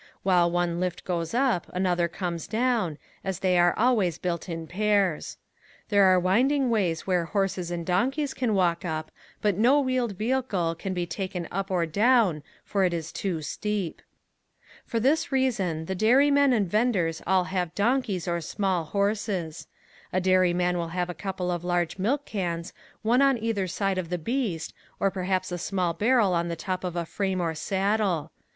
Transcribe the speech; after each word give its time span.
While 0.23 0.49
one 0.49 0.79
lift 0.79 1.05
goes 1.05 1.35
up 1.35 1.69
another 1.75 2.07
comes 2.07 2.47
down 2.47 2.97
as 3.23 3.37
they 3.41 3.55
are 3.59 3.77
always 3.77 4.17
built 4.17 4.49
in 4.49 4.65
pairs. 4.65 5.37
There 5.89 6.05
are 6.05 6.19
winding 6.19 6.71
ways 6.71 7.05
where 7.05 7.25
horses 7.25 7.69
and 7.69 7.85
donkeys 7.85 8.33
can 8.33 8.55
walk 8.55 8.83
up 8.83 9.11
but 9.43 9.57
no 9.59 9.79
wheeled 9.79 10.13
vehicle 10.13 10.73
can 10.73 10.95
be 10.95 11.05
taken 11.05 11.47
up 11.51 11.69
or 11.69 11.85
down 11.85 12.41
for 12.65 12.83
it 12.83 12.95
is 12.95 13.11
too 13.11 13.43
steep. 13.43 14.01
For 14.87 14.99
this 14.99 15.31
reason 15.31 15.85
the 15.85 15.93
dairymen 15.93 16.51
and 16.51 16.67
venders 16.67 17.21
all 17.27 17.43
have 17.43 17.75
donkeys 17.75 18.27
or 18.27 18.41
small 18.41 18.85
horses. 18.85 19.67
A 20.11 20.19
dairyman 20.19 20.77
will 20.79 20.87
have 20.97 21.11
a 21.11 21.13
couple 21.13 21.51
of 21.51 21.63
large 21.63 21.99
milk 21.99 22.25
cans, 22.25 22.73
one 23.03 23.21
on 23.21 23.37
either 23.37 23.67
side 23.67 23.99
of 23.99 24.09
the 24.09 24.17
beast, 24.17 24.73
or 24.99 25.11
perhaps 25.11 25.51
a 25.51 25.59
small 25.59 25.93
barrel 25.93 26.33
on 26.33 26.47
the 26.47 26.55
top 26.55 26.83
of 26.83 26.95
a 26.95 27.05
frame 27.05 27.39
or 27.39 27.53
saddle. 27.53 28.31